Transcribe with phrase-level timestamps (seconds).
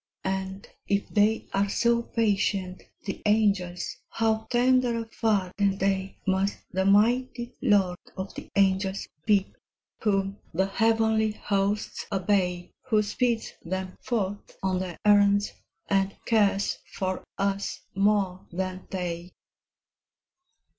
[0.23, 0.49] 224 THE ANGELS.
[0.49, 6.85] And if they are so patient, the angels, How tenderer far than they Must the
[6.85, 9.53] mighty Lord of the angels be,
[9.99, 15.51] Whom the heavenly hosts obey, Who speeds them forth on their errands,
[15.87, 19.29] And cares for us more than they